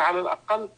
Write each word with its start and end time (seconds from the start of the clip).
الاخيره 0.00 0.02
على 0.02 0.20
الأقل 0.20 0.68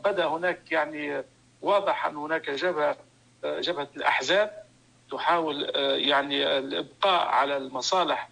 بدا 0.00 0.26
هناك 0.26 0.72
يعني 0.72 1.24
واضح 1.62 2.06
أن 2.06 2.16
هناك 2.16 2.50
جبهة 2.50 2.96
جبهة 3.44 3.88
الأحزاب 3.96 4.64
تحاول 5.10 5.70
يعني 6.00 6.58
الإبقاء 6.58 7.26
على 7.26 7.56
المصالح 7.56 8.28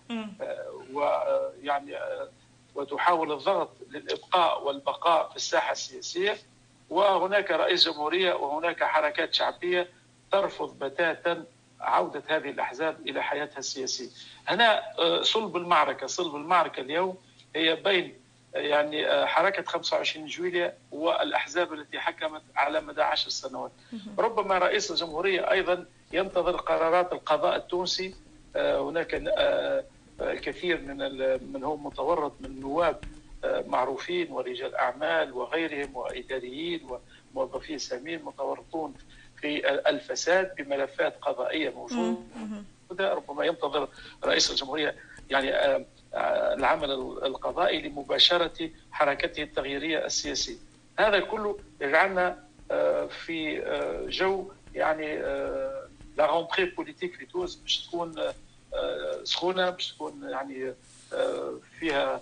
ويعني 0.93 1.99
وتحاول 2.75 3.33
الضغط 3.33 3.71
للإبقاء 3.91 4.65
والبقاء 4.65 5.29
في 5.29 5.37
الساحة 5.37 5.73
السياسية. 5.73 6.37
وهناك 6.91 7.51
رئيس 7.51 7.89
جمهورية 7.89 8.35
وهناك 8.35 8.85
حركات 8.85 9.35
شعبية 9.35 9.89
ترفض 10.33 10.79
بتاتا 10.79 11.45
عودة 11.81 12.23
هذه 12.29 12.51
الأحزاب 12.51 13.01
إلى 13.07 13.23
حياتها 13.23 13.59
السياسية. 13.59 14.09
هنا 14.49 14.83
صلب 15.23 15.57
المعركة، 15.57 16.07
صلب 16.07 16.37
المعركة 16.37 16.81
اليوم 16.81 17.19
هي 17.57 17.77
بين 17.77 18.22
يعني 18.55 19.27
حركة 19.27 19.63
25 19.63 20.27
جويليا 20.27 20.75
والأحزاب 20.91 21.73
التي 21.73 22.01
حكمت 22.01 22.43
على 22.57 22.81
مدى 22.81 23.03
عشر 23.03 23.31
سنوات. 23.31 23.73
ربما 24.19 24.59
رئيس 24.59 24.91
الجمهورية 24.91 25.51
أيضا 25.51 25.87
ينتظر 26.13 26.57
قرارات 26.57 27.13
القضاء 27.13 27.57
التونسي. 27.57 28.15
هناك 28.57 29.23
الكثير 30.21 30.81
من 30.81 30.99
من 31.53 31.65
هم 31.65 31.87
متورط 31.87 32.33
من 32.41 32.61
نواب 32.61 33.05
معروفين 33.45 34.33
ورجال 34.33 34.75
أعمال 34.75 35.33
وغيرهم 35.33 35.97
وإداريين 35.97 36.89
وموظفين 37.35 37.79
سامين 37.79 38.25
متورطون 38.25 38.95
في 39.41 39.69
الفساد 39.89 40.55
بملفات 40.57 41.17
قضائية 41.23 41.71
موجودة. 41.71 42.17
ربما 43.01 43.45
ينتظر 43.45 43.89
رئيس 44.25 44.51
الجمهورية 44.51 44.95
يعني 45.31 45.85
العمل 46.53 46.91
القضائي 47.25 47.83
لمباشرة 47.83 48.71
حركته 48.93 49.43
التغييرية 49.43 50.05
السياسية. 50.07 50.57
هذا 50.99 51.21
كله 51.21 51.59
يجعلنا 51.81 52.45
في 53.09 53.63
جو 54.09 54.51
يعني 54.75 55.19
la 56.17 56.27
rentrée 56.27 56.65
politique 56.65 57.15
في 57.15 57.27
تونس 57.27 57.55
باش 57.55 57.87
تكون 57.87 58.15
سخونة 59.25 59.71
باش 59.71 59.93
تكون 59.93 60.29
يعني 60.31 60.75
فيها 61.79 62.21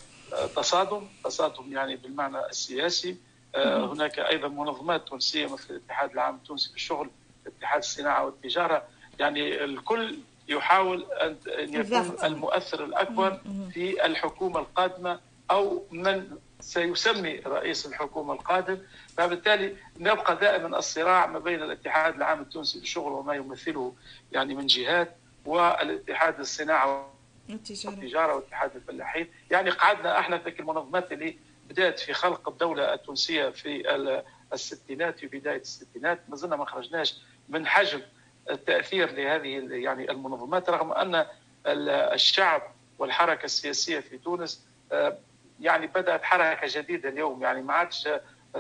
تصادم. 0.56 1.08
تصادم 1.25 1.73
يعني 1.73 1.97
بالمعنى 1.97 2.47
السياسي. 2.47 3.17
هناك 3.56 4.19
أيضا 4.19 4.48
منظمات 4.48 5.08
تونسية 5.08 5.47
مثل 5.47 5.75
الاتحاد 5.75 6.11
العام 6.11 6.34
التونسي 6.34 6.73
للشغل 6.73 7.11
اتحاد 7.47 7.78
الصناعة 7.78 8.25
والتجارة. 8.25 8.83
يعني 9.19 9.64
الكل 9.64 10.19
يحاول 10.51 11.06
ان 11.12 11.37
يكون 11.75 12.17
المؤثر 12.25 12.84
الأكبر 12.84 13.41
في 13.73 14.06
الحكومة 14.06 14.59
القادمة 14.61 15.20
أو 15.51 15.87
من 15.91 16.39
سيسمي 16.61 17.39
رئيس 17.39 17.87
الحكومة 17.87 18.33
القادم. 18.34 18.79
فبالتالي 19.17 19.77
نبقى 19.98 20.37
دائما 20.37 20.79
الصراع 20.79 21.27
ما 21.27 21.39
بين 21.39 21.62
الاتحاد 21.62 22.15
العام 22.15 22.41
التونسي 22.41 22.79
للشغل 22.79 23.12
وما 23.12 23.34
يمثله 23.34 23.95
يعني 24.33 24.55
من 24.55 24.67
جهات 24.67 25.17
والاتحاد 25.47 26.41
الصناعة 26.41 27.12
والتجارة. 27.48 27.95
والتجارة 27.95 28.35
واتحاد 28.35 28.77
الفلاحين. 28.77 29.29
يعني 29.51 29.70
قعدنا 29.70 30.19
إحنا 30.19 30.39
في 30.39 30.61
المنظمات 30.61 31.12
اللي 31.12 31.39
بدأت 31.69 31.98
في 32.01 32.12
خلق 32.12 32.48
الدولة 32.48 32.95
التونسية 32.95 33.48
في 33.48 33.83
الستينات 34.53 35.19
في 35.19 35.27
بداية 35.27 35.61
الستينات. 35.61 36.20
ما 36.29 36.37
زلنا 36.37 36.57
ما 36.57 36.64
خرجناش 36.64 37.17
من 37.48 37.67
حجم 37.67 38.01
التأثير 38.51 39.12
لهذه 39.12 39.69
يعني 39.70 40.11
المنظمات 40.11 40.70
رغم 40.70 40.93
أن 40.93 41.27
الشعب 41.67 42.62
والحركة 42.98 43.45
السياسية 43.45 44.01
في 44.01 44.19
تونس 44.19 44.67
يعني 45.61 45.87
بدأت 45.87 46.25
حركة 46.25 46.67
جديدة 46.81 47.09
اليوم. 47.09 47.42
يعني 47.42 47.62
ما 47.62 47.73
عادش 47.73 48.08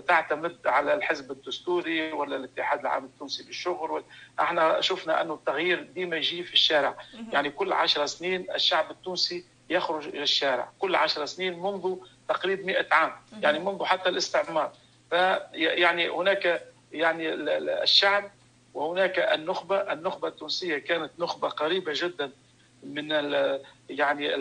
تعتمد 0.08 0.66
على 0.66 0.94
الحزب 0.94 1.30
الدستوري 1.30 2.12
ولا 2.12 2.36
الاتحاد 2.36 2.80
العام 2.80 3.04
التونسي 3.04 3.42
للشغل. 3.42 4.04
إحنا 4.40 4.80
شفنا 4.80 5.22
أنه 5.22 5.34
التغيير 5.34 5.82
ديما 5.82 6.16
يجي 6.16 6.42
في 6.42 6.54
الشارع. 6.54 6.94
يعني 7.32 7.50
كل 7.50 7.72
عشر 7.72 8.06
سنين 8.06 8.46
الشعب 8.54 8.90
التونسي 8.90 9.44
يخرج 9.70 10.06
إلى 10.06 10.22
الشارع. 10.22 10.68
كل 10.78 10.94
عشر 10.94 11.26
سنين 11.26 11.58
منذ 11.58 11.96
تقريبا 12.28 12.66
100 12.66 12.86
عام. 12.92 13.12
يعني 13.42 13.58
منذ 13.58 13.84
حتى 13.84 14.08
الاستعمار. 14.08 14.72
فيعني 15.10 16.08
هناك 16.08 16.62
يعني 16.92 17.34
الشعب 17.82 18.30
وهناك 18.74 19.18
النخبة 19.18 19.92
النخبة 19.92 20.28
التونسية 20.28 20.78
كانت 20.78 21.10
نخبة 21.18 21.48
قريبة 21.48 21.92
جدا 21.94 22.30
من 22.82 23.10
يعني 23.88 24.36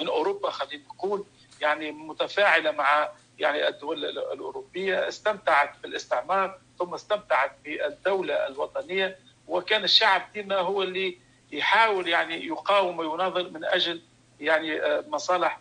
من 0.00 0.08
أوروبا 0.08 0.50
خلينا 0.50 0.84
نقول 0.84 1.24
يعني 1.60 1.92
متفاعلة 1.92 2.70
مع 2.70 3.08
يعني 3.38 3.68
الدول 3.68 4.04
الأوروبية 4.04 5.08
استمتعت 5.08 5.70
بالاستعمار 5.82 6.58
ثم 6.78 6.94
استمتعت 6.94 7.52
بالدولة 7.64 8.46
الوطنية 8.46 9.18
وكان 9.48 9.84
الشعب 9.84 10.22
ديما 10.34 10.56
هو 10.56 10.82
اللي 10.82 11.18
يحاول 11.52 12.08
يعني 12.08 12.46
يقاوم 12.46 12.98
ويناضل 12.98 13.52
من 13.52 13.64
أجل 13.64 14.02
يعني 14.40 14.80
مصالح 15.08 15.60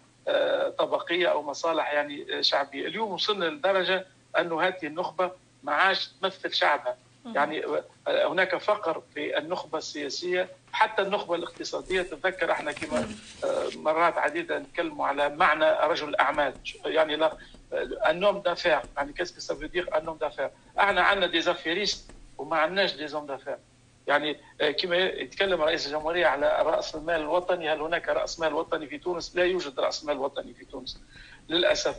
طبقية 0.78 1.28
أو 1.28 1.44
مصالح 1.44 1.94
يعني 1.94 2.44
شعبية، 2.44 2.88
اليوم 2.88 3.12
وصلنا 3.12 3.46
لدرجة 3.46 4.08
أنه 4.40 4.62
هذه 4.62 4.84
النخبة 4.84 5.32
ما 5.64 5.72
عادش 5.72 6.08
تمثل 6.08 6.54
شعبها، 6.54 6.98
يعني 7.26 7.64
هناك 8.08 8.58
فقر 8.58 9.04
في 9.14 9.38
النخبة 9.38 9.78
السياسية. 9.78 10.50
حتى 10.72 11.02
النخبة 11.02 11.36
الاقتصادية 11.36 12.02
تتذكر 12.02 12.52
إحنا 12.52 12.72
كما 12.72 13.08
مرات 13.76 14.18
عديده 14.18 14.60
نتكلموا 14.60 15.08
على 15.08 15.30
معنى 15.30 15.66
رجل 15.66 16.10
الأعمال. 16.10 16.54
يعني 16.86 17.16
l'homme 17.16 18.40
d'affaires 18.40 18.80
يعني 18.98 19.14
qu'est-ce 19.14 19.68
que 19.68 19.75
ça 19.75 19.79
veut 19.79 19.88
dire 19.88 19.98
l'homme 19.98 20.18
d'affaires 20.18 20.50
إحنا 20.80 21.02
عندنا 21.02 21.28
des 21.28 21.42
affairistes 21.42 22.12
وما 22.38 22.58
عندناش 22.58 22.94
des 22.96 23.08
hommes 23.08 23.26
d'affaires 23.26 23.58
يعني 24.08 24.38
كما 24.80 24.96
يتكلم 24.98 25.62
رئيس 25.62 25.88
الجمهورية 25.88 26.28
على 26.28 26.62
رأس 26.62 26.96
المال 26.96 27.22
الوطني 27.22 27.74
هل 27.74 27.82
هناك 27.82 28.10
رأس 28.10 28.40
مال 28.40 28.54
وطني 28.54 28.88
في 28.88 28.98
تونس؟ 28.98 29.36
لا 29.36 29.46
يوجد 29.46 29.80
رأس 29.80 30.06
مال 30.06 30.18
وطني 30.18 30.54
في 30.54 30.66
تونس 30.66 31.02
للأسف. 31.50 31.96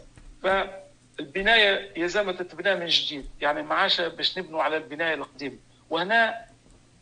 فالبنايه 1.20 1.92
يلزم 1.96 2.30
تتبنى 2.30 2.74
من 2.74 2.86
جديد 2.86 3.26
يعني 3.40 3.62
ما 3.62 3.74
عادش 3.74 4.00
باش 4.00 4.38
نبنوا 4.38 4.62
على 4.62 4.76
البناية 4.76 5.14
القديمة. 5.14 5.56
وهنا 5.90 6.44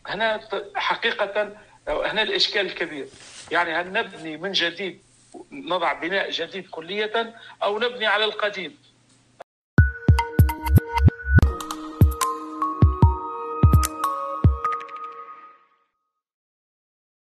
هنا 0.06 0.40
حقيقة 0.74 1.56
هنا 1.88 2.22
الإشكال 2.22 2.66
الكبير. 2.66 3.06
يعني 3.50 3.72
هل 3.72 3.92
نبني 3.92 4.36
من 4.36 4.52
جديد 4.52 5.02
نضع 5.52 5.92
بناء 5.92 6.30
جديد 6.30 6.66
كلية 6.70 7.34
أو 7.62 7.78
نبني 7.78 8.06
على 8.06 8.24
القديم؟ 8.24 8.78